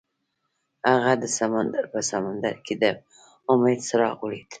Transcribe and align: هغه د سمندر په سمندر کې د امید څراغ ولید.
هغه 0.93 1.13
د 1.21 1.25
سمندر 1.37 1.83
په 1.93 1.99
سمندر 2.11 2.53
کې 2.65 2.73
د 2.81 2.83
امید 3.51 3.79
څراغ 3.87 4.17
ولید. 4.21 4.47